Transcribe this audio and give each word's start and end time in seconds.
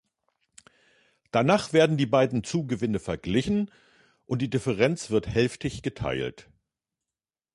Danach 1.29 1.73
werden 1.73 1.95
die 1.95 2.07
beiden 2.07 2.43
Zugewinne 2.43 2.97
verglichen 2.99 3.69
und 4.25 4.41
die 4.41 4.49
Differenz 4.49 5.11
wird 5.11 5.27
hälftig 5.27 5.83
geteilt. 5.83 6.49